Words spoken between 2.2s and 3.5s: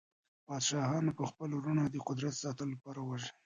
ساتلو لپاره وژل.